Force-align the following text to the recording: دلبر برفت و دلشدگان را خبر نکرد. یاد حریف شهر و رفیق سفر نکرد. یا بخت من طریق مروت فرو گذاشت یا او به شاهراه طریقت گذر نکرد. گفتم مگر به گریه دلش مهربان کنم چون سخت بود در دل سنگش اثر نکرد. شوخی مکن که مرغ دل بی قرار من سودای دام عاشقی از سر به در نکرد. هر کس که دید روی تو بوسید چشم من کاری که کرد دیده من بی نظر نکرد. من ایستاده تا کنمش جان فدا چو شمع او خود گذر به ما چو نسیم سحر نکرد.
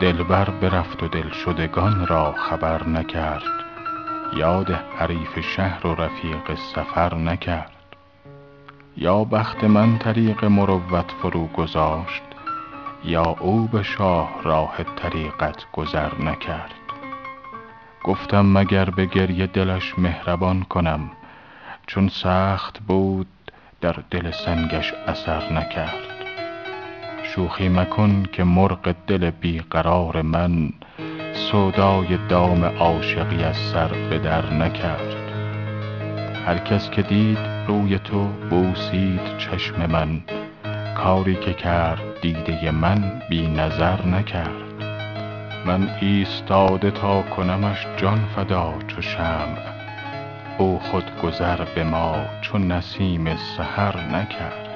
دلبر 0.00 0.50
برفت 0.50 1.02
و 1.02 1.08
دلشدگان 1.08 2.06
را 2.06 2.32
خبر 2.32 2.88
نکرد. 2.88 3.42
یاد 4.36 4.70
حریف 4.70 5.40
شهر 5.40 5.86
و 5.86 5.94
رفیق 5.94 6.54
سفر 6.54 7.14
نکرد. 7.14 7.72
یا 8.96 9.24
بخت 9.24 9.64
من 9.64 9.98
طریق 9.98 10.44
مروت 10.44 11.10
فرو 11.22 11.46
گذاشت 11.46 12.22
یا 13.04 13.36
او 13.40 13.66
به 13.66 13.82
شاهراه 13.82 14.76
طریقت 14.96 15.66
گذر 15.72 16.22
نکرد. 16.22 16.74
گفتم 18.04 18.58
مگر 18.58 18.90
به 18.90 19.06
گریه 19.06 19.46
دلش 19.46 19.98
مهربان 19.98 20.62
کنم 20.62 21.10
چون 21.86 22.08
سخت 22.08 22.78
بود 22.78 23.26
در 23.80 23.96
دل 24.10 24.30
سنگش 24.30 24.94
اثر 25.06 25.52
نکرد. 25.52 26.19
شوخی 27.34 27.68
مکن 27.68 28.22
که 28.32 28.44
مرغ 28.44 28.94
دل 29.06 29.30
بی 29.30 29.58
قرار 29.70 30.22
من 30.22 30.70
سودای 31.32 32.18
دام 32.28 32.64
عاشقی 32.64 33.44
از 33.44 33.56
سر 33.56 33.88
به 34.10 34.18
در 34.18 34.52
نکرد. 34.54 35.14
هر 36.46 36.58
کس 36.58 36.90
که 36.90 37.02
دید 37.02 37.38
روی 37.66 37.98
تو 37.98 38.24
بوسید 38.50 39.20
چشم 39.38 39.86
من 39.86 40.20
کاری 40.96 41.34
که 41.34 41.54
کرد 41.54 42.20
دیده 42.22 42.70
من 42.70 43.22
بی 43.30 43.48
نظر 43.48 44.06
نکرد. 44.06 44.82
من 45.66 45.88
ایستاده 46.00 46.90
تا 46.90 47.22
کنمش 47.22 47.86
جان 47.96 48.24
فدا 48.36 48.74
چو 48.86 49.02
شمع 49.02 49.58
او 50.58 50.78
خود 50.78 51.04
گذر 51.22 51.64
به 51.74 51.84
ما 51.84 52.16
چو 52.40 52.58
نسیم 52.58 53.36
سحر 53.36 53.96
نکرد. 54.16 54.70